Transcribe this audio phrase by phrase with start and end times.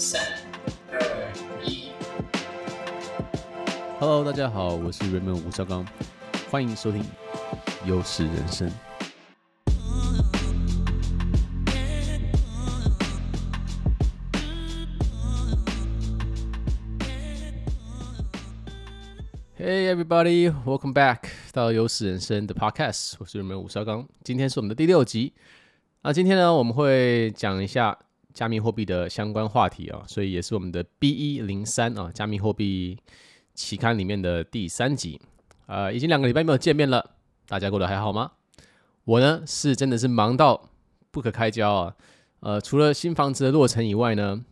[0.00, 0.22] 三、
[0.92, 1.00] 二、
[1.64, 1.90] 一。
[3.98, 5.84] Hello，大家好，我是 Raymond 吴绍刚，
[6.48, 7.04] 欢迎收听
[7.84, 8.70] 优势人生。
[19.58, 21.22] Hey everybody, welcome back
[21.52, 25.32] 到优势人生的 Podcast，我是 Raymond 吴绍刚，今天是我们的第六集。
[26.02, 27.98] 那今天呢，我们会讲一下。
[28.38, 32.96] 加密货币的相关话题啊，所以也是我们的 B 一零三啊，加密货币
[33.52, 35.20] 期刊里面的第三集。
[35.66, 37.16] 呃，已经两个礼拜没有见面了，
[37.48, 38.30] 大家过得还好吗？
[39.02, 40.70] 我呢是真的是忙到
[41.10, 41.96] 不可开交啊。
[42.38, 44.44] 呃，除了新房子的落成以外呢，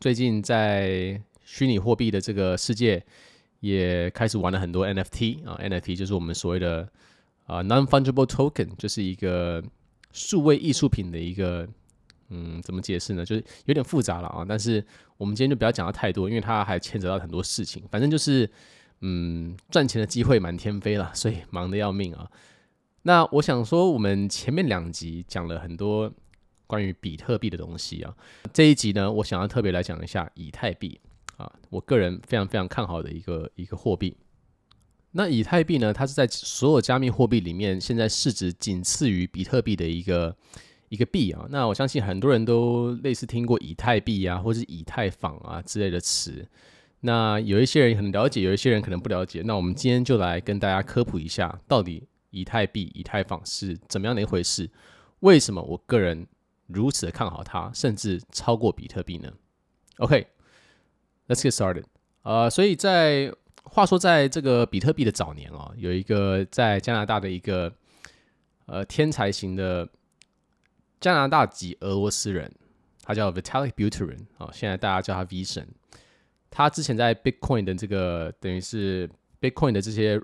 [0.00, 3.00] 最近在虚拟货币的这个世界
[3.60, 6.88] 也开始玩了很多 NFT 啊，NFT 就是我们所谓的
[7.46, 9.62] 啊 non-fungible token，就是一个
[10.10, 11.68] 数位艺术品的一个。
[12.36, 13.24] 嗯，怎么解释呢？
[13.24, 14.44] 就是有点复杂了啊。
[14.46, 14.84] 但是
[15.16, 17.84] 我们今天就不要讲到太多，因为它还牵扯到很多事情。
[17.92, 18.50] 反正就是，
[19.02, 22.28] 嗯，赚钱的机会满天飞了，所以忙得要命啊。
[23.02, 26.12] 那我想说，我们前面两集讲了很多
[26.66, 28.12] 关于比特币的东西啊。
[28.52, 31.00] 这一集呢，我想要特别来讲一下以太币
[31.36, 34.16] 啊，我个人非常非常看好的一个一个货币。
[35.12, 40.36] 那以太币呢，它是在所有加密货币里面，现在市值仅次于比特币的一个。
[40.94, 46.46] 一个币啊，那我相信很多人都类似听过以太币啊，或是以太坊啊之类的词。
[47.00, 49.42] 那有一些人很了解，有一些人可能不了解。
[49.44, 54.70] 那我们今天就来跟大家科普一下，到底以太币、以太坊是怎么样的一回事？
[55.20, 56.26] 为什么我个人
[56.68, 59.30] 如此的看好它，甚至超过比特币呢
[59.96, 61.84] ？OK，Let's get started。
[62.22, 63.32] 呃，所以在
[63.64, 67.72] 话说，在这个比特币的早年啊，有一个在加拿大的一个
[68.66, 69.88] 呃天才型的。
[71.04, 72.50] 加拿大籍俄罗斯人，
[73.02, 75.68] 他叫 Vitalik Buterin 啊，现在大家叫他 V 神。
[76.48, 79.06] 他之前在 Bitcoin 的这个等于是
[79.38, 80.18] Bitcoin 的这些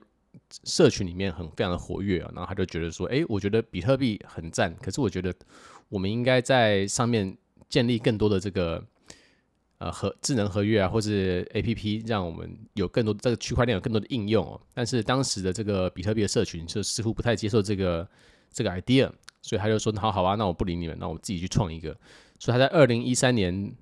[0.64, 5.34] 社群里面很非常的活跃啊，然后他就觉得说，哎，我觉得比特币很赞，可是我觉得
[5.90, 7.36] 我们应该在上面
[7.68, 8.82] 建立更多的这个
[9.76, 14.58] 呃合智能合约啊，或是 APP，让我们有更多这个区块链有更多的应用哦。
[14.72, 18.08] 但是当时的这个比特币的社群就似乎不太接受这个
[18.50, 19.12] 这个 idea。
[19.42, 21.96] 所以他就说：“好好啊，那我不理你们，那我自己去创一个。”
[22.38, 23.72] 所以他在二零一三年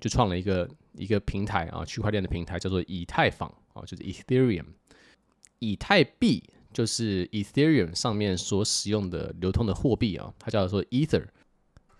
[0.00, 4.64] 就创了一个一个平台啊，区块链的平台叫做以太坊啊，就是 Ethereum。
[5.58, 11.24] 以太币就是 Ethereum 上面所使用的流通的货币啊，它叫做 Ether。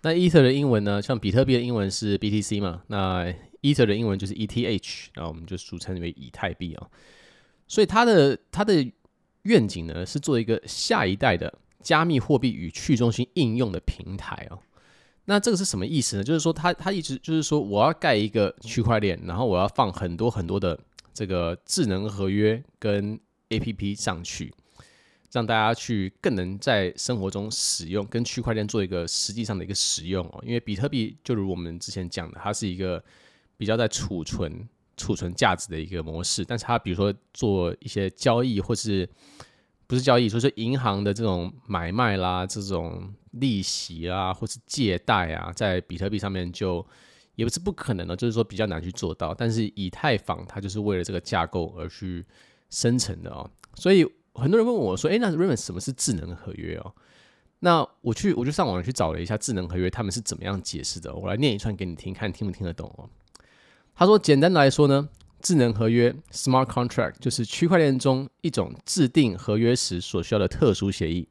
[0.03, 3.25] 那 Ether 的英文呢，像比特币的英文是 BTC 嘛，那
[3.61, 6.87] Ether 的英文就是 ETH，然后我们就俗称为以太币啊。
[7.67, 8.89] 所以它的它的
[9.43, 11.51] 愿景呢，是做一个下一代的。
[11.87, 14.59] 加密货币与去中心应用的平台哦，
[15.23, 16.23] 那这个是什么意思呢？
[16.25, 20.77] 就是说，他他一直就是说，我要盖一个区块链，然后我要放很多很多的
[21.13, 23.17] 这个智能合约跟
[23.47, 24.53] APP 上去，
[25.31, 30.43] 让大家去更能在生活中使用，跟区块链做一个实际上的一个使用哦。
[30.45, 33.01] 因为比特币就如我们之前讲的，它是一个
[33.55, 34.67] 比较在储存
[34.97, 39.09] 储存价值的一个模式，但是它比如说做一些交易或是。
[39.87, 46.85] 不是交易，所以说银行的这种买卖啦，这种利息啊，或是借贷啊，在比特币上面就
[47.35, 49.33] 也不是不可能的，就是说比较难去做到。
[49.33, 52.25] 但是以太坊它就是为了这个架构而去
[52.69, 53.49] 生成的哦。
[53.75, 56.93] 所以很多人问我说：“诶，那瑞文什么是智能合约哦？”
[57.59, 61.15] 那我去我就上网去找了一下智能合约，他们是怎么样解释的。
[61.15, 63.09] 我来念一串给你听，看听不听得懂哦。
[63.95, 65.07] 他说：“简单来说呢。”
[65.47, 71.25] 智能合约 （Smart Contract） 就是区块链中一种制定合约时所需要的特殊协议，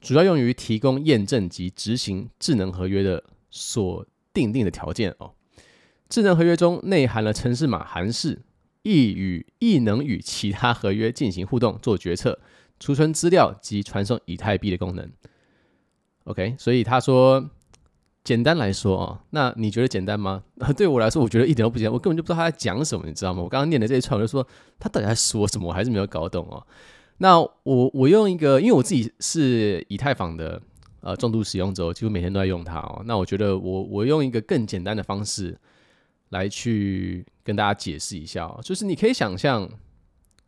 [0.00, 4.04] 主要用于提供验证及执行智能合约的所
[4.34, 5.34] 定定的条件哦。
[6.08, 8.42] 智能合约中内含了程式码函式，
[8.82, 12.40] 亦与亦能与其他合约进行互动、做决策、
[12.80, 15.08] 储存资料及传送以太币的功能。
[16.24, 17.48] OK，所以他说。
[18.24, 20.42] 简单来说啊，那你觉得简单吗？
[20.76, 21.92] 对我来说，我觉得一点都不简单。
[21.92, 23.42] 我根本就不知道他在讲什么，你知道吗？
[23.42, 24.46] 我刚刚念的这一串，我就说
[24.78, 26.64] 他到底在说什么，我还是没有搞懂哦。
[27.18, 30.60] 那我我用一个，因为我自己是以太坊的
[31.00, 33.02] 呃重度使用者，几乎每天都在用它哦。
[33.06, 35.58] 那我觉得我我用一个更简单的方式
[36.28, 39.68] 来去跟大家解释一下哦，就是你可以想象，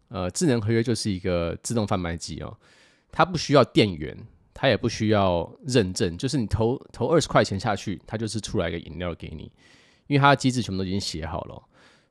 [0.08, 2.56] 呃，智能合约就是一个自动贩卖机哦，
[3.10, 4.16] 它不需要电源。
[4.60, 9.50] 它也不需要认证，就是你投投二十块钱下去，它就是出来一个饮料给你，
[10.06, 11.62] 因为它的机制全部都已经写好了。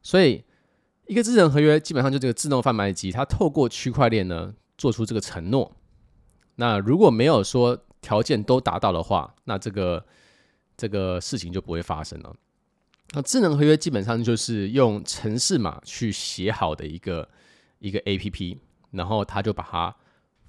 [0.01, 0.43] 所以
[1.05, 5.71] 一个智能合约基本上就这个自动贩卖机，它透过区块链呢做出这个承诺。
[6.55, 10.03] 那如果没有说条件都达到的话，那这个
[10.75, 12.35] 这个事情就不会发生了。
[13.11, 17.29] 那智能合约基本上就是用程式码去写好的一个
[17.77, 18.57] 一个 APP，
[18.89, 19.95] 然后它就把它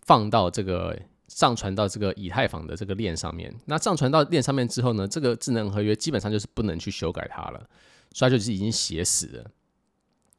[0.06, 0.98] 放到这个
[1.30, 3.54] 上传到这个以太坊的这个链上面。
[3.66, 7.64] 那上传到链上面之后呢，这个智能合约基本上就是不能去修改它了，
[8.12, 9.50] 所以就是已经写死了。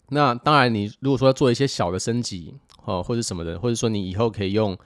[0.10, 2.54] 那当然，你如果说要做一些小的升级
[2.84, 4.78] 哦，或者什么的，或者说你以后可以用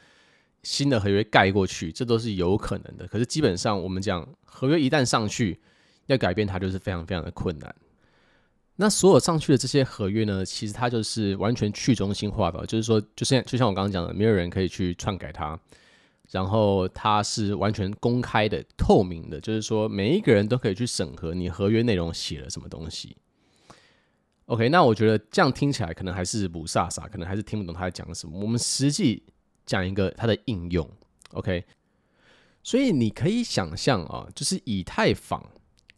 [0.61, 3.07] 新的合约盖过去，这都是有可能的。
[3.07, 5.59] 可是基本上我们讲合约一旦上去，
[6.05, 7.75] 要改变它就是非常非常的困难。
[8.75, 15.57] 那所有上去的这些合约呢，其实它就是完全去中心化的，就是说，就像就像我刚刚讲的，没有人可以去篡改它，
[16.35, 23.15] 然后它是完全公开的、透明的，就是说每一个人都可以去审核你合约内容写了什么东西。
[24.47, 28.37] OK，那我觉得这样听起来可能还是不飒飒，可能还是听不懂他在讲什么。
[28.37, 29.23] 我们实际
[29.65, 30.85] 讲一个它的应用
[31.31, 31.63] ，OK。
[32.61, 35.41] 所以你可以想象啊，就是以太坊。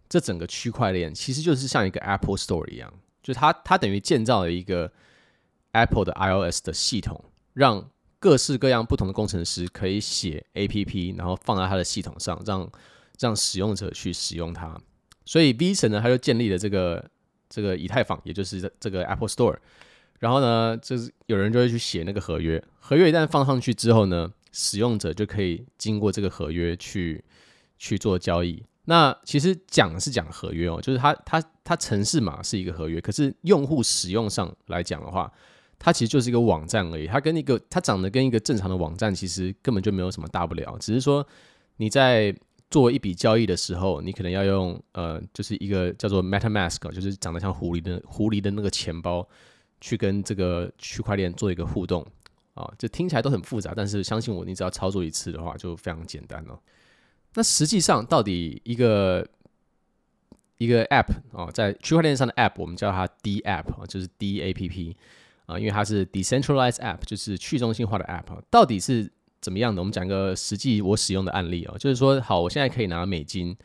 [0.08, 2.94] 这整个区块链其实就是像一个 Apple Store 一样，
[3.24, 4.92] 就它它等于建造了一个
[5.72, 7.90] Apple 的 iOS 的系统，让
[8.28, 12.70] 各式各样不同的工程师可以写 APP，然后放在它的系统上，让
[13.18, 14.78] 让使用者去使用它。
[15.24, 17.10] 所以 V 神呢，他就建立了这个
[17.48, 19.56] 这个以太坊，也就是这个 Apple Store。
[20.20, 27.24] 然后呢，就是有人就会去写那个合约，合约一旦放上去之后呢，使用者就可以经过这个合约去
[27.78, 28.62] 去做交易。
[28.84, 35.32] 那其实讲是讲合约哦，就是它它它程式码是一个合约，可是用户使用上来讲的话，
[35.80, 37.08] 它其实就是一个网站而已。
[37.08, 41.26] 它跟一个它长得跟一个正常的网站其实根本就没有什么大不了，只是说
[41.78, 42.36] 你在
[42.70, 49.26] 做一笔交易的时候，你可能要用呃，就是一个叫做 MetaMask，就是长得像狐狸的狐狸的那个钱包，
[49.80, 52.06] 去跟这个区块链做一个互动
[52.56, 52.70] 啊。
[52.78, 56.60] 这听起来都很复杂，但是相信我，你只要操作一次的话，就非常简单了。
[57.36, 59.26] 那实际上，到底一个
[60.58, 64.90] 一个 App 哦，在区块链上的 App，我们叫它 D App 啊就是 D App
[65.48, 69.12] 啊，因为它是 Decentralized App，就是去中心化的 App，到底是
[69.42, 69.82] 怎么样的？
[69.82, 73.58] 我们讲一个实际我使用的案例哦，就是说，好，我现在可以拿美金，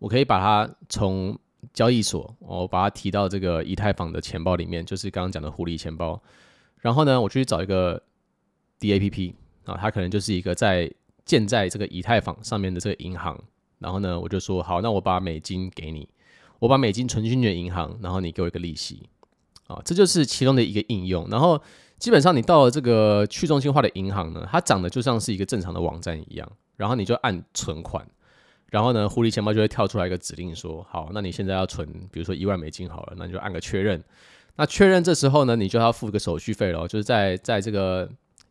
[0.00, 1.38] 我可以把它从
[1.72, 6.20] 交易所，我把它提到这个以太坊的钱包里面，就是刚刚讲的狐狸钱包，
[6.80, 8.02] 然后呢，我去找一个
[8.80, 10.92] D A P P 啊，它可能就是一个在
[11.24, 13.40] 建在这个以太坊上面的这个银行，
[13.78, 16.08] 然后呢，我就说好，那我把美金给你，
[16.58, 19.08] 我把美金存进去的银行，然后你给我一个利息，
[19.68, 21.26] 啊，这就是其中的一个应用。
[21.30, 21.62] 然后
[21.98, 28.04] 基本上你到了这个去中心化的银行呢，它长得就像是一个正常的网站一样，然后你就按存款，
[28.70, 34.02] 然后呢，狐狸钱包就会跳出来一个指令说，好，那你现在要存，比如说一万美金好了，那你就按个确认，
[34.56, 38.10] 那确认这时候呢，你就要付一个手续费了，就是在在这个。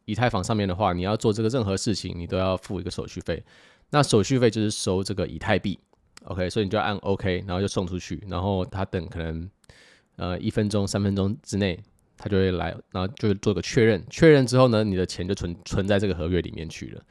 [0.10, 3.44] 以太坊上面的话，你要做这个任何事情，你都要付一个手续费。
[3.90, 5.78] 那手续费就是收这个以太币
[6.24, 9.50] ，OK，所以你就按 OK，然后就送出去，然后他等可能
[10.18, 11.80] 呃一分钟、三分钟之内，
[12.18, 14.04] 他就会来，然后就做个确认。
[14.10, 17.02] 确认之后呢，你的钱就存存在这个合约里面去了。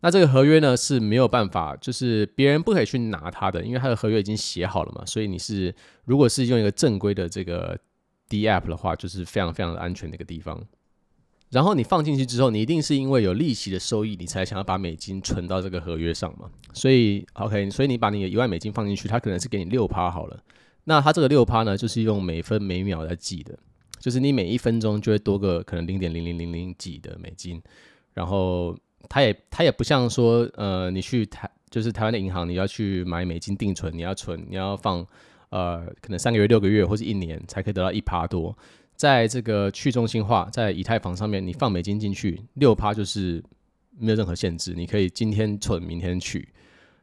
[0.00, 5.02] 那这个合约呢是没有办法，就是别人不可以去拿它的，因为它的合约已经写好了嘛。
[5.06, 5.74] 所以你是
[6.04, 7.78] 如果是用一个正规的这个
[8.28, 10.62] D App 的话，就是非常非常的安全的一个地方。
[11.50, 16.50] 然后你放进去之后，你一定是因为有利息的收益，你才想要把美金存到这个合约上嘛。
[16.74, 20.38] 所以，OK，所以你把你的一万美金放进去，它可能是给你六趴好了。
[20.88, 23.58] 那它这个六趴呢，就是用每分每秒来计的，
[23.98, 27.62] 就是你每一分钟就会多个可能零点零零零零几的美金。
[28.14, 28.74] 然后
[29.08, 35.06] 它也它也不像说，呃，你去台就是台湾的银行，你要去买美金定存，你要存，你要放
[35.50, 38.56] 呃可能三个月、六个月或是一年才可以得到一趴多。
[38.94, 43.44] 在这个去中心化，在以太坊上面，你放美金进去，六趴就是
[43.98, 46.48] 没有任何限制，你可以今天存，明天取，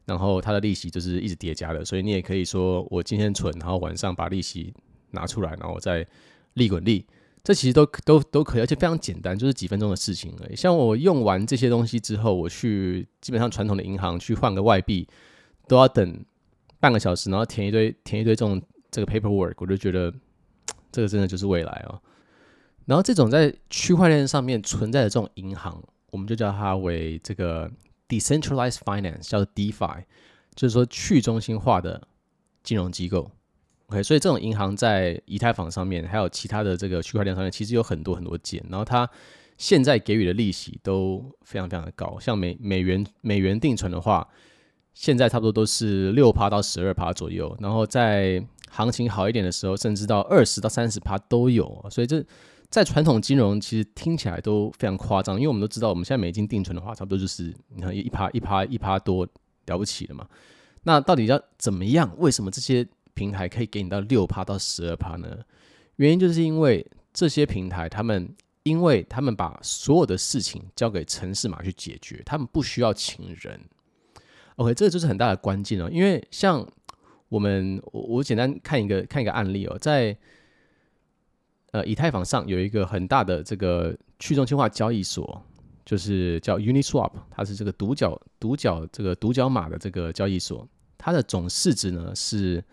[0.05, 4.74] 然后它的利息就是一直叠加的，所以你也可以说我今天存，然后晚上把利息
[5.12, 6.05] 拿出来，然后再
[6.53, 7.05] 利滚利，
[7.43, 10.55] 这其实都都都可以，而且非常简单，就是几分钟的事情而已。
[10.55, 15.07] 像我用完这些东西之后，我去基本上传统的银行去换个外币，
[15.67, 16.25] 都要等
[16.79, 20.13] 半个小时，然后填一堆填一堆这种这个 paperwork，我就觉得。
[20.91, 22.00] 这个真的就是未来哦，
[22.86, 27.67] 然后这种在区块链上面存在的这种银行，我们就叫它为这个
[28.07, 30.03] decentralized finance，叫 DeFi，
[30.55, 32.07] 就是说去中心化的
[32.63, 33.31] 金融机构。
[33.88, 38.63] OK，所以这种银行在以太坊上面，还有其他的这个区块链上面，其实有很多很多件。
[38.69, 39.10] 然后它
[39.57, 44.27] 现在给予的利息都非常非常的高，像美美元美元定存的话，
[44.93, 52.24] 现在差不多都是六趴到十二趴左右，然后在行情好一点的时候，甚至到二十到三十趴都有，所以这
[52.74, 59.27] 在传统金融其实听起来都非常夸张，因为我们都知道，我们现在美金定存的话，差不多就是你看一趴一趴一趴多
[59.68, 60.27] 了不起了嘛。
[60.82, 62.12] 那到底要怎么样？
[62.18, 65.38] 为什么这些平台可以给你到六趴到十二趴呢？
[65.98, 73.62] 原因就是因为这些平台，他们因为他们把所有的事情交给程式码去解决，他们不需要请人。
[74.56, 75.88] OK，这个就是很大的关键哦。
[75.92, 76.68] 因为像
[77.30, 80.18] 我们，我我简单看一个看一个案例哦，在
[81.74, 85.44] 呃以太坊上有一个很大的这个去中心化交易所。
[85.86, 90.65] 就是叫 Uniswap，它是这个独角独角这个独角马的这个交易所，
[90.98, 92.63] 它的总市值呢是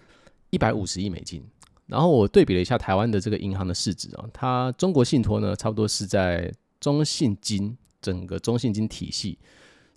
[0.50, 1.44] 一百五十亿美金。
[1.86, 9.36] 然后我对比了一下台湾的这个银行的市值啊，它中国信托呢差不多是在中信金整个中信金体系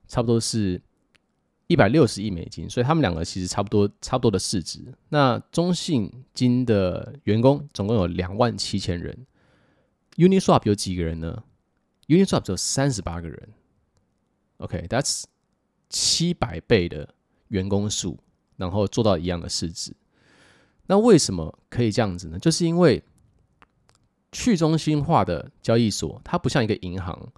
[0.08, 0.82] 差不多是
[1.74, 4.80] 一百六十亿美金，所以他们两个其实差不多差不多的市值。
[5.10, 9.26] 那中信金的员工总共有两万七千人
[10.18, 11.44] ，Uniswap 有几个人呢
[12.06, 13.50] ？Uniswap 只有三十八个人
[14.58, 15.26] ，OK，that's、okay,
[15.90, 17.12] 七百倍的
[17.48, 18.20] 员工数，
[18.56, 19.96] 然后做到一样的市值。
[20.86, 22.38] 那为什么可以这样子呢？
[22.38, 23.02] 就是因为
[24.32, 27.34] 去中心化的交易所，它不像一个银行，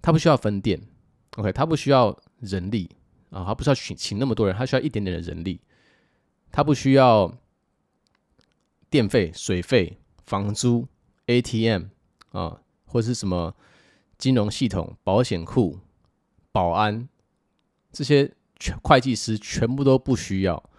[0.00, 0.82] 它不需要分店
[1.36, 2.90] ，OK，它不需要人力
[3.32, 5.60] 啊，他不需要请请那么多人，他需要一点点的人力，
[6.52, 7.36] 他不需要
[8.88, 10.86] 电费、水费、房租、
[11.26, 11.86] ATM
[12.30, 13.56] 啊，或是什么。
[14.18, 15.80] 金融系统、保险库、
[16.52, 17.08] 保安
[17.90, 20.70] 这些全会计师全部都不需要，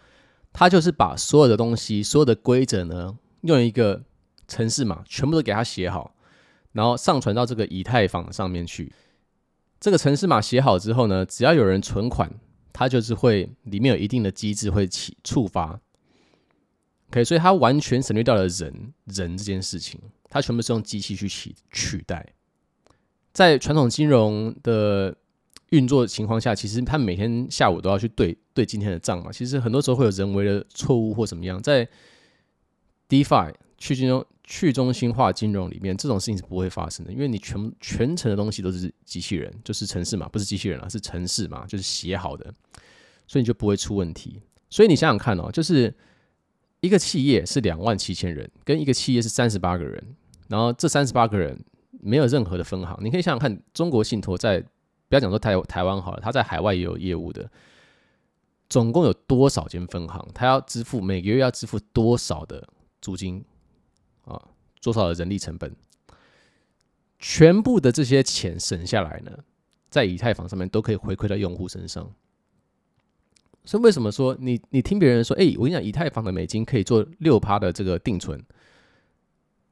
[0.54, 4.06] 他就是把所有的东西、所有的规则呢，用一个
[4.48, 6.16] 程式码全部都给他写好，
[6.72, 8.94] 然后上传到这个以太坊上面去。
[9.84, 12.32] 这个程式码写好之后呢，只要有人存款，
[12.72, 15.78] 它就是会里面有一定的机制会起触发。
[17.10, 20.00] OK，所以它完全省略掉了人人这件事情，
[20.30, 22.26] 它全部是用机器去取取代。
[23.34, 25.14] 在传统金融的
[25.72, 29.34] 运作情况下，其实他每天下午都要去对对今天的账嘛。
[29.34, 31.86] 其实很多时候会有人为的错误或怎么样，在
[33.10, 42.54] DeFi 去金融去中心化金融里面，这种事情是不会发生的，因为你全全程的东西都是机器人，就是城市嘛，不是机器人啊，是城市嘛，就是写好的，
[43.28, 44.42] 所以你就不会出问题。
[44.70, 45.94] 所以你想想看哦，就是
[46.82, 50.04] 一个企业是两万七千人，跟一个企业是三十八个人，
[50.48, 51.60] 然后这三十八个人。
[52.06, 54.60] 没有任何的分行，你可以想想看，中国信托在
[55.08, 57.50] 不要讲说台台湾好了，它在海外也有业务的，
[58.68, 60.28] 总共有多少间分行？
[60.34, 62.68] 它要支付每个月要支付多少的
[63.00, 63.46] 租金？
[64.84, 65.76] 多少的人力成本？
[67.18, 69.32] 全部的这些钱省下来呢，
[69.90, 72.14] 在以太坊上面都可以回馈到用户身上。
[73.66, 78.44] 所以为什么说你你听别人说，哎，我跟你讲，以太坊的美金可以做六趴的这个定存？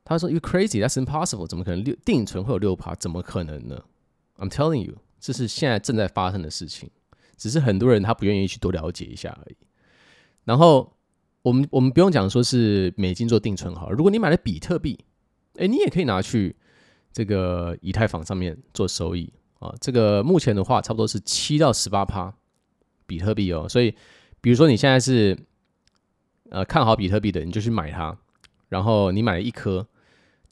[0.03, 0.83] 他说：“You crazy?
[0.83, 1.45] That's impossible.
[1.45, 2.95] 怎么可能六定存会有六趴？
[2.95, 3.83] 怎么可能呢
[4.37, 6.89] ？I'm telling you，这是现在正在发生的事情，
[7.37, 9.57] 只是很多人他不愿意去多了解一下而已。
[10.43, 10.97] 然后
[11.43, 14.99] 我们我们不用讲说是美金做定存好了，如果你买了比特币，
[15.57, 16.55] 哎，你也可以拿去
[17.11, 19.73] 这个以太坊上面做收益啊。
[19.81, 22.33] 这个目前的话，差不多是七到十八趴
[23.05, 23.67] 比特币哦。
[23.67, 23.95] 所以，
[24.39, 25.37] 比如说你现在是
[26.49, 28.17] 呃看好比特币的，你就去买它。”
[28.69, 29.85] 然后你买了一颗，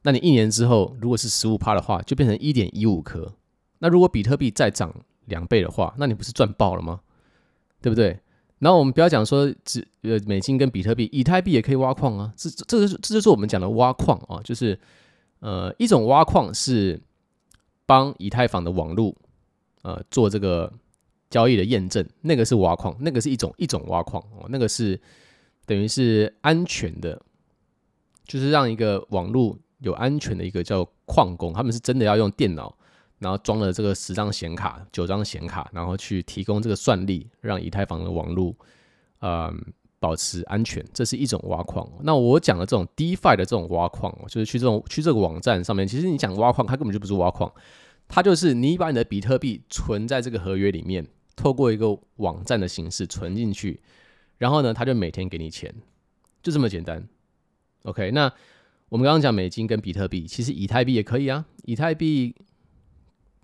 [0.02, 3.34] 那你一年之后如果是十五趴的话，就变成一点一五颗。
[3.78, 4.94] 那如果比特币再涨
[5.28, 7.00] 两倍的话，那你不是赚爆了吗？
[7.80, 8.20] 对不对？
[8.60, 12.32] 然后我们不要讲说只呃美金跟比特币，以太币也可以挖矿啊。
[12.38, 14.80] 这这这是这就是我们讲的挖矿啊，就是
[15.40, 17.02] 呃一种挖矿是
[17.86, 19.16] 帮以太坊的网络
[19.82, 20.72] 呃做这个
[21.30, 25.00] 交易的验证，那个是挖矿，那个是一种一种挖矿哦，那个是
[25.66, 27.22] 等于是安全的。
[28.26, 32.78] 就是让一个网络有安全的一个叫矿工，他们是真的要用电脑，
[33.20, 38.56] 然后装了这个十张显卡、九张显卡，然后去提供这个算力，让以太坊的网络，
[39.22, 39.62] 嗯，
[40.00, 40.84] 保持安全。
[40.94, 41.90] 这是一种挖矿。
[42.02, 47.52] 那我讲的这种 DeFi 的这种挖矿，就是去这种去这个网站上面，其实你讲挖矿，它根本就不是挖矿，
[48.08, 53.82] 它就是你把你的比特币存在这个合约里面，透过一个网站的形式存进去，
[54.38, 55.74] 然后呢，它就每天给你钱，
[56.42, 57.06] 就这么简单。
[57.84, 58.32] OK，那
[58.90, 61.46] 我们刚刚讲美金跟比特币，其实以太币也可以啊。
[61.64, 62.36] 以太币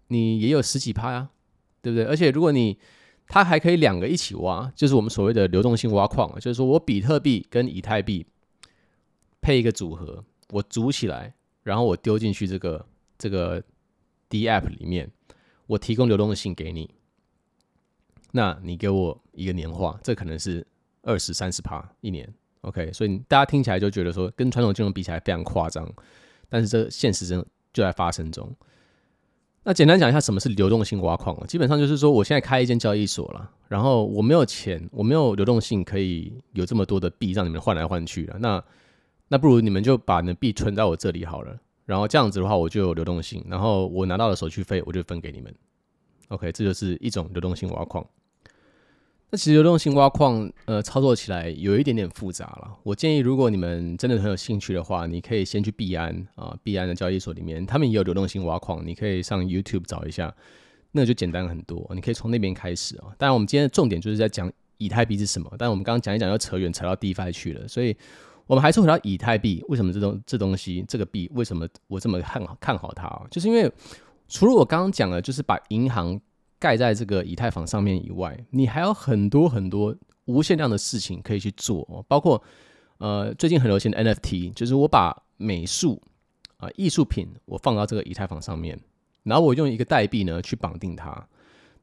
[0.08, 1.30] 你也有十几趴呀，
[1.82, 2.06] 对不对？
[2.06, 2.78] 而且如果你
[3.28, 8.26] 它还可以两个一起挖，就是我们所谓的流动性挖矿，就是说我比特币跟以太币
[9.42, 11.34] 配一个组合，我组起来，
[11.64, 12.86] 然后我丢进去这个
[13.18, 13.64] 这个
[14.30, 15.10] DApp 里面，
[15.66, 16.90] 我提供流动性给你，
[18.32, 20.66] 那你给我一个年化，这可能是
[21.02, 22.32] 二十三十趴一年。
[22.62, 25.92] OK，所以大家听起来就觉得说跟传统金融比起来非常夸张，
[26.50, 28.56] 但是这现实中就在发生中。
[29.68, 31.46] 那简单讲一下什么是流动性挖矿啊？
[31.48, 38.38] 基本上就是说，我现在开一间交易所了，然后我没有钱，我没有流动性可以有这么多的币让你们换来换去了。
[38.40, 38.64] 那
[39.28, 45.52] 那不如你们就把你的币存在我这里好了，然后这样子的话，我就有流动性，然后我拿到了手续费我就分给你们。
[46.28, 48.06] OK，这就是一种流动性挖矿。
[49.32, 52.72] 那其实流动性挖矿，呃，操作起来有一点点复杂了。
[52.84, 60.34] 我建议，如果你们真的很有兴趣的话，你可以先去币安啊，币安的交易所里面，他们也有流动性挖矿，你可以上 YouTube 找一下，
[60.92, 61.90] 那就简单很多。
[61.96, 63.08] 你可以从那边开始啊。
[63.18, 67.98] 当然，我们今天的重点就是在讲以太币是什么，但我们刚刚讲一讲又扯远，扯到 DeFi 去了，所以
[68.46, 69.62] 我们还是回到以太币。
[69.70, 73.24] 为什么这东这东西这个币为什么我这么看好看好它啊？
[73.32, 73.70] 就是因为
[74.30, 76.22] 除了我刚刚讲的，就是把银行。
[76.66, 79.96] 盖在这个以太坊上面以外，你还有很多很多
[80.26, 82.44] 无限量的事情可以去做，哦包括
[82.98, 86.02] 呃最近很流行的 NFT，就是我把美术
[86.58, 88.80] 啊艺术品我放到这个以太坊上面，
[89.22, 91.28] 然后我用一个代币呢去绑定它，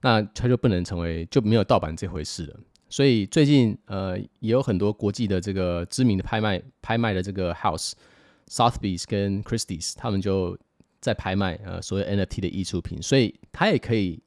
[0.00, 2.58] 那它就不能成为就没有盗版这回事了。
[2.88, 10.58] 所以最近呃也有很多国际的这个知名的拍卖拍卖的这个 house，Sotheby's 跟 Christie's，他们就
[10.98, 14.20] 在拍卖呃所谓 NFT 的艺术品，所以它也可以。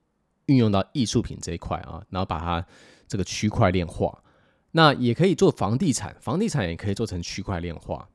[0.48, 2.66] 运用到艺术品这一块啊，然后把它
[3.08, 4.24] 这个区块链化，
[4.72, 8.08] 那也可以做房地产，房地产也可以做成区块链化。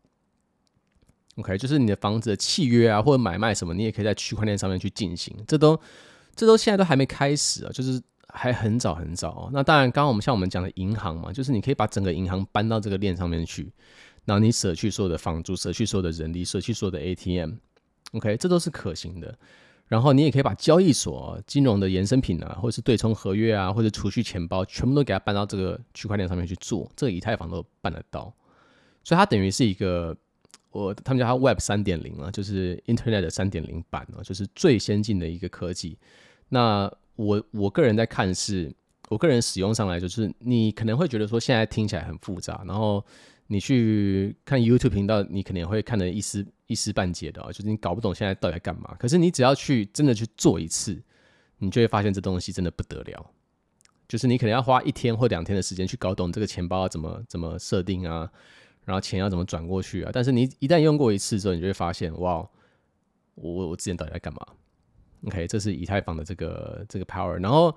[1.36, 5.34] OK，就是你的房子的契约啊，或者买卖什么，你也可以在区块链上面去进行。
[5.46, 5.78] 这都
[6.34, 9.50] 这都现在都还没开始啊，就是还很早很早啊。
[9.52, 13.72] 那当然，刚刚我们像我们讲的银行嘛，就是你可以把整个银行搬到这个链上面去，
[14.24, 17.52] 然后你舍去所有的房租，舍去所有的人力，舍去所有的 ATM。
[18.12, 19.38] OK，这都是可行的。
[19.90, 28.32] 然后你也可以把交易所金融的衍生品啊，或者是对冲合约啊，或者储蓄钱包，全部都给它搬到这个区块链上面去做，这个以太坊都办得到。
[29.02, 30.16] 所以它等于是一个，
[30.70, 35.98] 我他们叫它 Web 三点零啊，就是 Internet 三点零版啊，就是最先进的一个科技。
[36.50, 38.72] 那我我个人在看是，
[39.08, 43.04] 我个人使用上来就是，你可能会觉得说现在听起来很复杂，然后。
[43.52, 48.94] 你去看 YouTube 频道，你可能会看得一丝一知半解的啊，就是你搞不懂现在到底在干嘛。
[48.98, 50.96] 可是你只要去真的去做一次，
[51.58, 53.30] 你就会发现这东西真的不得了。
[54.08, 58.30] 就是你可能要花一天或两天的时间去搞懂这个钱包要怎么怎么设定啊，
[58.84, 60.10] 然后钱要怎么转过去啊。
[60.12, 62.48] 但是你一旦用过一次之后，你就会发现，哇，
[63.34, 64.46] 我我之前到底在干嘛
[65.26, 67.76] ？OK，这是以太坊的这个这个 power，然后。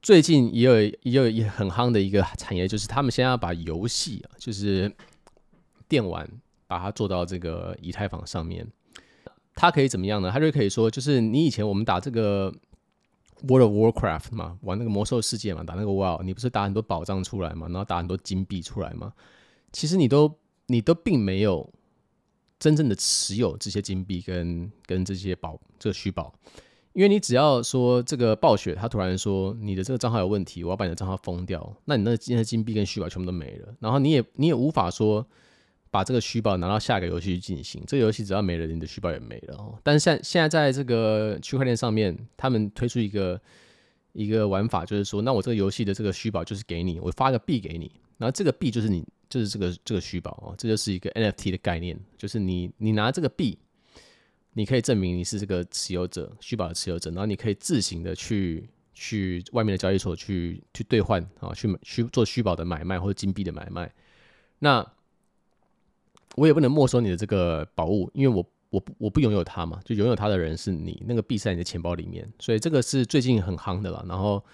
[0.00, 4.90] 最近也有也有也很夯的一个产业，就是他们现在要把游戏啊，就是
[5.88, 6.24] 电玩，
[6.68, 8.64] 把它做到这个以太坊上面。
[9.56, 10.30] 它可以怎么样呢？
[10.32, 12.54] 它就可以说，就是你以前我们打这个
[13.48, 19.12] World of Warcraft 嘛，玩那个魔兽世界嘛，打那个 WoW，你不是打很多宝藏出来嘛，然后打很多金币出来嘛？
[19.72, 20.32] 其实你都
[20.66, 21.68] 你都并没有
[22.60, 26.32] 真正的持有这些金币跟跟这些宝这个虚宝。
[26.92, 35.24] 因为你只要说这个暴雪，他突然说你的这个账号有问题，我要把你的账号封掉，那你那些金币跟虚宝全部都没了，然后你也你也无法说
[35.90, 39.78] 把这个虚宝拿到下个游戏去进行，这个游戏只要没了，你的虚宝也没了哦。
[39.82, 43.40] 但是现现在在这个区块链上面，他们推出一个
[44.12, 53.58] 一个玩法，就是说，那我这个游戏的这个虚宝就是给你，我发个币给你，然后这个币就是你就是这个这个虚宝哦，这就是一个 NFT 的概念，就是你你拿这个币。
[54.54, 63.92] 你可以证明你是这个持有者，虚宝的持有者，然后你可以自行的去去外面的交易所去去兑换啊，去去做虚宝的买卖或者金币的买卖。
[64.58, 64.84] 那
[66.38, 74.04] 我也不能没收你的这个宝物，因为我我不我不拥有它嘛，就拥有它的人是你，那个币在你的钱包里面，所以这个是最近很夯的了。
[74.08, 74.44] 然后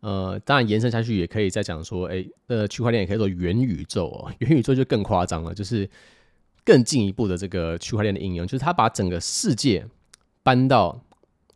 [0.00, 5.88] 呃，当然延伸下去也可以再讲说，哎，呃，区块链也可以做元宇宙哦， 元宇宙就更夸张了，就是。
[6.66, 9.86] 更进一步的这个区块链的应用，就是它把整个世界
[10.42, 10.98] 搬到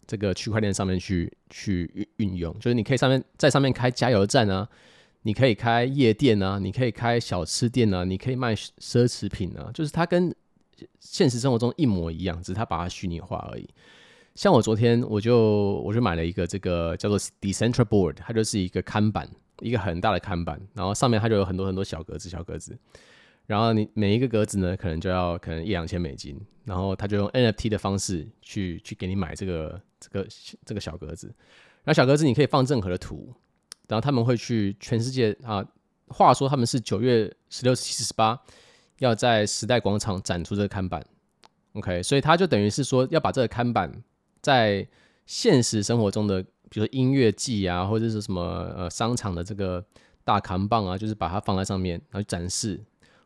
[0.06, 2.52] 这个区块链上面去去运运用。
[2.58, 4.68] 就是你可以上面在上面开加油站啊，
[5.22, 10.34] 你可以开夜店啊，你可以开小吃店啊，你可以卖奢侈品啊，就是它跟
[11.00, 13.68] 现实生活中一模一样，只是它把它虚拟化而已。
[14.34, 19.28] 像我昨天我就我就买了一个这个叫做 Decentral Board，它就是一个看板，
[19.60, 22.78] 一个很大的看板，然后上面它就有很多很多小格子小格子。
[23.46, 30.26] 然后你每一个格子呢，可能就要可能一两千美金，然后他就用 NFT 的方式去去给你买这个这个
[30.66, 31.28] 这个小格子，
[31.82, 33.32] 然后小格子你可以放任何的图，
[33.88, 35.66] 然后他们会去全世界啊，
[36.06, 38.40] 话说他们是九月十六、七、十八
[38.98, 41.04] 要在时代广场展出这个看板
[41.72, 43.92] ，OK，所以他就等于是说要把这个看板
[44.40, 44.86] 在
[45.26, 48.40] 现实生活中的，比如说音乐季啊，或者是什么
[48.76, 49.84] 呃商场的这个
[50.22, 52.80] 大扛棒啊，就是把它放在上面，然后展示。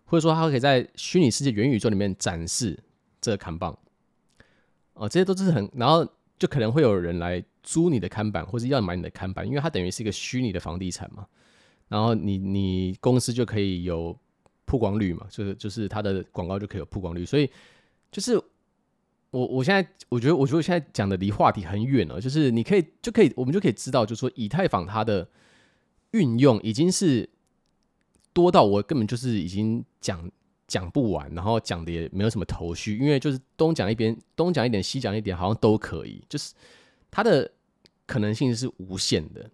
[0.04, 2.78] 或者说，它可以在虚拟世界元宇宙里面展示
[3.18, 3.78] 这个扛棒，
[4.92, 6.06] 哦，这些都是很，然后
[6.38, 11.26] 就可能会有人来租你的看板，或是要买你的看板，因为它等于是一个虚拟的房地产嘛。
[11.88, 14.18] 然后你你公司就可以有
[14.64, 17.24] 曝光率嘛，就是就是它的广告就可以有曝光率。
[17.24, 17.48] 所以
[18.10, 18.36] 就是
[19.30, 25.28] 我我现在我觉得我觉得现在讲的离话题很远了，就是你可以就可以我们就可以知道，就是说以太坊它的
[26.12, 27.28] 运用已经是
[28.32, 30.30] 多到我根本就是已经讲。
[30.72, 36.54] 讲不完，然后讲的也没有什么头绪，因为就是东讲一边，东讲一点，西讲一点，好像都可以，就是
[37.10, 37.50] 它的
[38.06, 39.50] 可能性是无限的。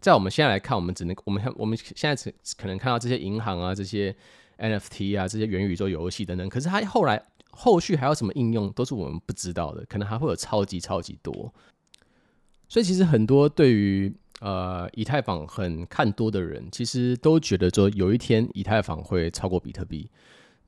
[0.00, 4.12] 在我们现在来看，我们只能我们我们现在只可能看到这些银行啊，这些
[4.58, 11.54] NFT 啊，这些元宇宙游戏等等，可是它后来后续还有什么应用，都是我们不知道的，可能还会有超级超级多。
[12.68, 20.10] 所以其实很多对于呃以太坊很看多的人，其实都觉得说有一天以太坊会超过比特币。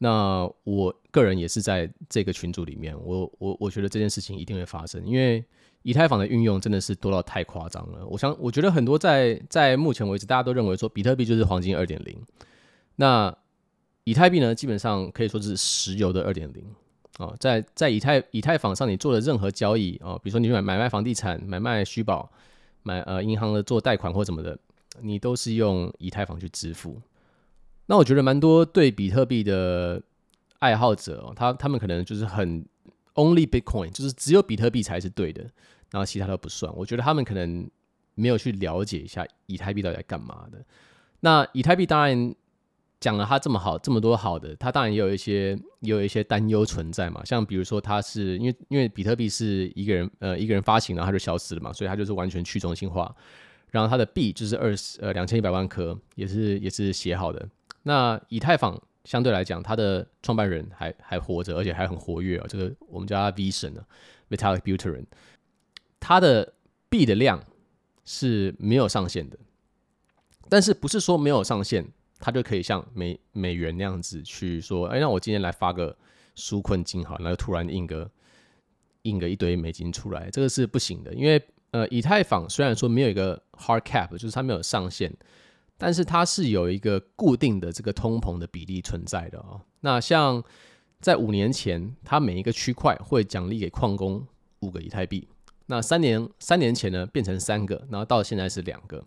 [0.03, 5.45] 那我个人也是在这个群组里面，我我我觉得这件事情一定会发生，因为
[5.83, 8.05] 以太坊的运用真的是多到太夸张了。
[8.09, 12.19] 我想，我觉得很多在在目前为止，大家都认为说比特币就是黄金二点零，
[12.97, 13.33] 那
[14.03, 16.65] 以太币呢，基本上可以说是石油的二点零
[17.19, 17.33] 啊。
[17.39, 22.29] 在在以太以太坊上，你做的任何交易啊，比如说你买买卖房地产、买卖虚宝、
[22.83, 24.59] 买呃银行的做贷款或什么的，
[25.01, 27.01] 你都是用以太坊去支付。
[27.87, 30.01] 那我觉得蛮多对比特币的
[30.61, 32.65] 爱好者哦，他他们可能就是很
[33.15, 35.43] only Bitcoin，就是只有比特币才是对的，
[35.91, 36.73] 然后其他都不算。
[36.77, 37.69] 我觉得他们可能
[38.15, 40.65] 没有去了解一下以太币到底在干嘛的。
[41.21, 42.35] 那以太币当然
[43.01, 47.23] 讲了它这么好，这么多好的，它当然也有一些也有一些担忧存在嘛。
[47.25, 53.15] 像比如说，它是因为因为比特币是一个人呃一个人发行，然后它就消失了嘛，所以它就是完全去中心化。
[53.71, 57.49] 然后它的币就是二十呃两千一百万颗，也是也是写好的。
[57.85, 62.47] 那以太坊相对来讲，它的创办人还还活着，而且还很活跃啊。
[62.49, 63.85] 这个我们叫他 V 神啊
[64.31, 65.05] ，Vitalik Buterin，
[65.99, 66.53] 他的
[66.89, 67.43] 币的量
[68.05, 69.37] 是没有上限的，
[70.49, 71.85] 但是不是说没有上限，
[72.21, 75.97] 他就可以像美美元那样子去说，哎，那我今天来发个
[76.37, 78.09] 纾困金好，然后突然印个
[79.03, 81.43] 印个一堆美金出来，这个是不行的，因为
[81.73, 85.13] 呃，以太坊虽然说没有一个 hard cap，就是它没有上限。
[85.85, 89.61] 但是它是有一个固定的这个通膨的比例存在的哦。
[89.81, 90.41] 那像
[91.01, 94.25] 在五年前，它每一个区块会奖励给矿工
[94.61, 95.27] 五个以太币。
[95.67, 99.05] 那三年三年前呢，变成三个，然后到现在是两个。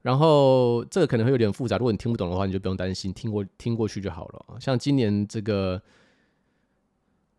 [0.00, 4.56] 然后这个可能会有点复杂，如果你听不懂的话，你就不用担心，听过听过去就好了。
[4.58, 5.78] 像今年这个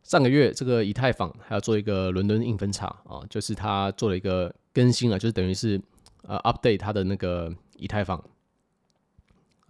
[0.04, 5.82] 上个月，这个以太坊还要做一个伦敦硬分叉啊，就是它做了一个更新了，就是等于是
[6.22, 8.24] 呃 update 它的那个以太坊。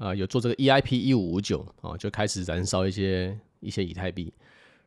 [0.03, 4.33] 啊、有做这个 EIP 一五五九啊，就开始燃烧一些一些以太币，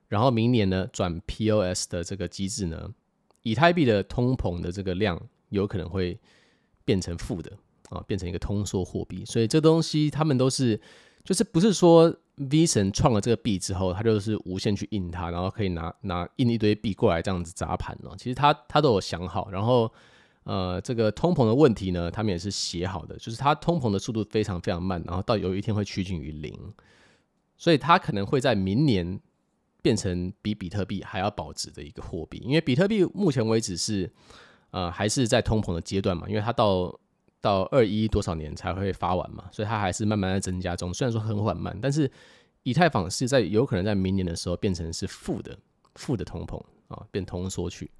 [0.09, 2.93] 然后明年呢转 POS 的这个机制呢，
[3.41, 6.19] 以太币的通膨的这个量有可能会
[6.85, 7.51] 变成负的
[7.89, 9.25] 啊，变成一个通缩货币。
[9.25, 10.79] 所以这东西他们都是，
[11.25, 18.15] 就是不是说 V 神创了这个币之后，他就是无限去印它，然后可以拿拿印一堆币过来这样子砸盘哦。
[18.19, 19.91] 其实他他都有想好，然后。
[20.47, 26.57] 呃，这个通膨的问题呢，他们也是写好的，就是它通膨的速度非常非常慢，然后到有一天会趋近于零，
[27.57, 29.21] 所以它可能会在明年
[29.83, 34.09] 变成比比特币还要保值的一个货币，因为比特币目前为止是
[34.71, 36.97] 呃还是在通膨的阶段嘛，因为它到
[37.41, 42.09] 到二一多少年才会发完嘛，所以它还是慢慢在增加中，虽然说很缓慢，但是
[42.63, 45.59] 以太坊是在有可能在明年的时候变成是负的
[45.97, 46.57] 负的通膨
[46.87, 47.91] 啊，变通缩去。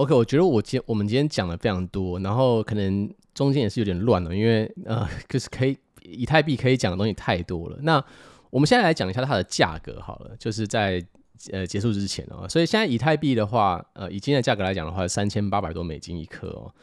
[0.00, 7.76] OK，我觉得我今我们今天讲的非常多，然后可能中间也是有点乱了，因为呃，就是可以以太币可以讲的东西太多了。
[7.82, 8.02] 那
[8.48, 11.04] 我们现在来讲一下它的价格好了，就是在
[11.52, 12.48] 呃结束之前哦。
[12.48, 16.74] 所以现在以太币的话，呃，以今天的价格来讲的话，三千八百多美金一颗哦。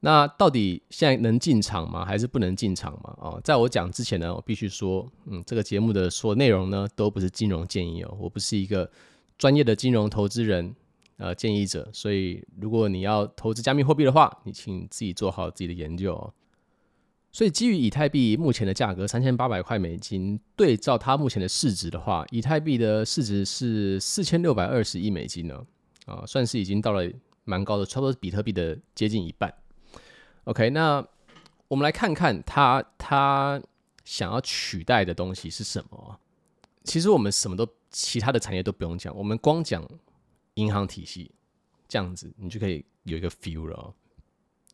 [0.00, 2.04] 那到底现在能进场吗？
[2.04, 3.16] 还是不能进场吗？
[3.18, 8.90] 哦，在我讲之前呢，我必须说，嗯，这个节目的所有内容呢，都不是金融建议哦，我不是一个
[9.38, 10.74] 专业的金融投资人。
[11.18, 16.32] 呃，建议者，所以如果你要投资加密货币的话，你请自己做好自己的研究哦。
[17.32, 25.66] 所以基于以太币目前的价格三千八百块美金，对照它目前的市值的话，以太币的市值是四千六百二十亿美金呢，
[26.06, 27.02] 啊，算是已经到了
[27.42, 29.52] 蛮高的，差不多比特币的接近一半。
[30.44, 31.04] OK，那
[31.66, 33.60] 我们来看看它它
[34.04, 36.18] 想要取代的东西是什么？
[36.84, 39.84] 其实我们什么都其他的产业都不用讲，我们光讲。
[40.58, 41.30] 银行体系
[41.88, 43.94] 这样子，你就可以有一个 feel 了。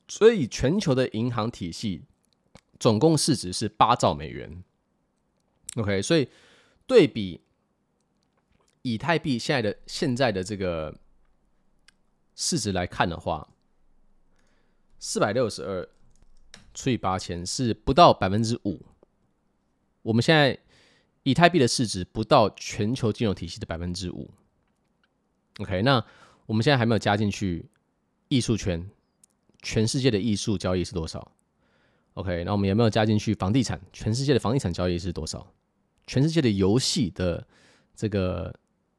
[0.09, 2.03] 所以全球的银行体系
[2.81, 4.65] 总共市值是八兆美元。
[5.77, 6.29] OK，所以
[6.87, 7.43] 对比
[8.83, 10.99] 以太币现在的现在的这个
[12.35, 13.49] 市值来看的话，
[14.99, 15.89] 四百六十二
[16.73, 18.85] 除以八千是不到百分之五。
[20.03, 20.59] 我们现在
[21.23, 24.31] 以太币的市值不到全球金融体系的百分之五。
[25.61, 26.05] OK，那
[26.47, 27.65] 我们现在还没有加进去
[28.29, 28.85] 艺术圈，
[29.63, 31.33] 全世界的艺术交易是多少
[32.15, 33.81] ？OK，那我们有没有加进去房地产？
[33.93, 35.47] 全世界的房地产交易是多少？
[36.07, 37.47] 全世界的游戏的
[37.95, 38.55] 这个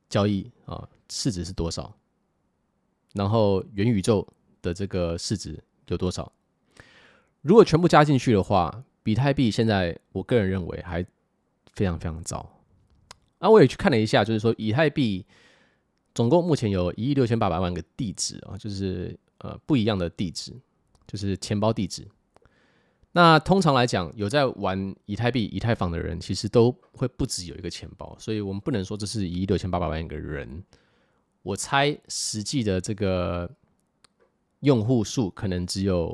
[0.09, 1.93] 交易啊，市值是多少？
[3.13, 4.27] 然后元宇宙
[4.61, 6.31] 的这个市值有多少？
[7.41, 11.05] 如果全部加进去的话，比特币现在我个人认为还
[11.73, 12.59] 非常非常糟。
[13.39, 15.25] 啊，我也去看了一下，就是说以太币
[16.15, 20.51] 总共目前有一亿六千八百万个地址啊，就是呃不一样的地址，
[21.06, 22.08] 就是钱包地址。
[23.12, 30.63] 那通常来讲，有在玩以太币、以太坊的人，其实都会不止有一个钱包，所以我们不能说这是一亿六千八百万个人。
[31.41, 33.49] 我猜实际的这个
[34.62, 36.08] 用户数可能只有，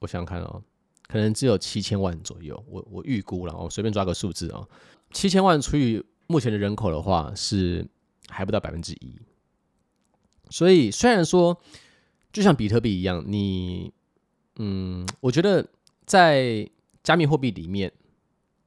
[0.00, 0.62] 我想想看哦，
[1.08, 2.62] 可能只有七千万左右。
[2.68, 4.66] 我我预估了，我随便抓个数字啊，
[5.12, 7.86] 七千万除以目前的人口的话，是
[8.28, 9.14] 还不到百分之一。
[10.50, 11.60] 所以虽然说，
[12.32, 13.92] 就像比特币一样，你
[14.56, 15.66] 嗯，我觉得。
[16.06, 16.70] 在
[17.02, 17.92] 加密货币里面，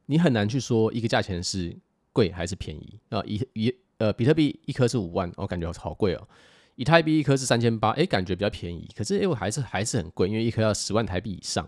[0.08, 1.74] 你很难去说一个价钱是
[2.12, 3.24] 贵还是便宜啊。
[3.26, 6.28] 以以呃，比特币一颗是五万，我感觉好贵哦。
[6.76, 8.90] 以太币一颗是三千八，哎，感觉比较便宜。
[8.94, 11.66] 可是因为还是还是很贵，因为一颗要十万台币以上。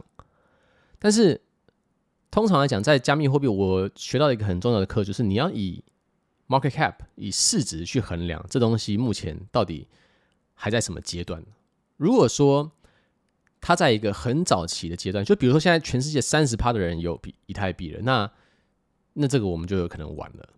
[1.00, 1.40] 但是
[2.30, 5.82] 通常来讲，在加密货币，我学到一个很重要的课，就是你要以
[6.52, 9.88] market cap 以市值去衡量这东西目前到底
[10.54, 11.42] 还在什么阶段。
[11.96, 12.72] 如果说
[13.62, 18.30] 它在一个很早期的阶段，就比如说现在全世界三十趴的人有比以太币了，那
[19.14, 20.50] 那这个我们就有可能玩了。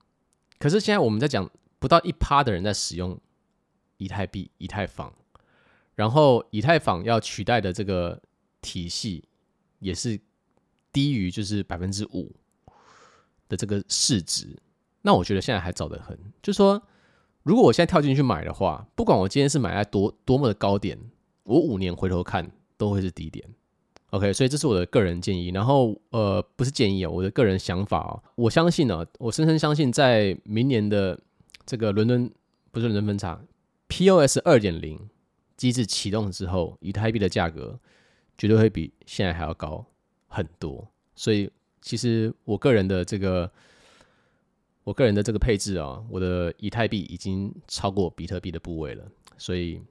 [0.58, 3.20] 可是现在我们在讲不到一趴的人在使用
[3.98, 5.14] 以太币、以太坊，
[5.96, 8.22] 然后以太坊要取代的这个
[8.62, 9.28] 体系
[9.80, 10.20] 也是
[10.92, 12.34] 低于就是百分之五
[13.50, 14.58] 的这个市值，
[15.04, 16.18] 那我觉得现在还早得很。
[16.42, 16.82] 就是说，
[17.44, 21.00] 如果我现在跳进去买的话，不管我今天是买在多多么的高点，
[21.44, 22.52] 我五年回头看。
[22.76, 23.46] 都会是低点
[24.10, 25.50] ，OK，所以这是我的个人建议。
[25.50, 31.18] 然后，呃，不是建议啊，我的个人想法啊，我相信呢，我深深相信，在明年的
[31.66, 32.30] 这个伦敦
[32.72, 33.40] 不是伦敦分叉
[33.88, 35.00] POS 二点零
[35.56, 37.80] 机制启动之后，以太币的价格
[38.38, 39.86] 绝对会比现在还要高
[40.28, 40.86] 很多。
[41.16, 41.50] 所以，
[41.82, 43.50] 其实我个人的这个，
[44.84, 49.04] 我个人的这个配置啊，我的以太币已经超过比特币的部位了，
[49.38, 49.82] 所以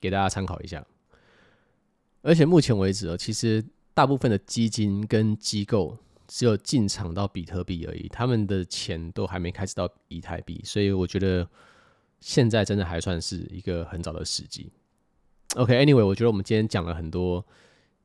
[0.00, 0.84] 给大家参考一下。
[2.22, 11.48] 而且目前为止啊，其实大部分的基金跟机构只有进场到比特币而已，他们的钱都还没开始到以太币，所以我觉得
[12.20, 14.70] 现在真的还算是一个很早的时机。
[15.56, 17.44] OK，Anyway，我觉得我们今天讲了很多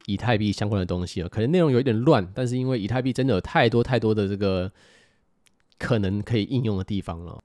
[0.06, 4.72] 以太币相关的东西啊，可能内容有一点乱，但是因为以太币真的有太多太多的这个
[5.78, 7.40] 可能可以应用的地方了，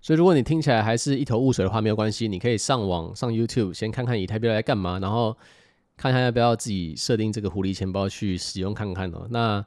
[0.00, 5.36] 所以如果你听起来还是一头雾水的话，没有关系，你可以上网上 YouTube 先看看以太币来干嘛，然后。
[6.00, 9.26] 看看要不要自己设定这个狐狸钱包去使用看看哦。
[9.30, 9.66] 那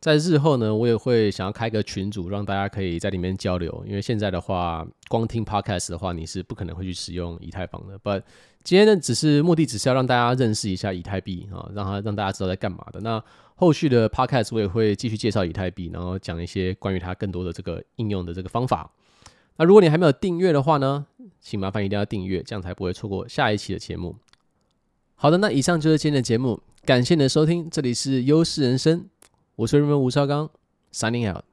[0.00, 3.84] 在日后呢，我也会想要开个群组，让大家可以在里面交流。
[3.84, 7.98] 因为现在的话，光听 podcast 的话，你是不可能会去使用以太坊的。
[7.98, 8.22] But
[8.62, 13.00] 今天呢，只是目的只是要让大家认识一下以太币啊，让他让大家知道在干嘛的。
[13.00, 13.20] 那
[13.62, 18.90] 后续的 podcast 我也会继续介绍以太币，然后讲一些关于它更多的这个应用的这个方法。
[19.56, 21.06] 那如果你还没有订阅的话呢，
[21.40, 24.16] 请麻烦一定要订阅，这样才不会错过下一期的节目。
[25.14, 29.08] 好的，那以上就是今天的节目，感谢你的收听，这里是优势人生，
[29.54, 30.50] 我是人们吴绍刚
[30.92, 31.51] ，Signing out。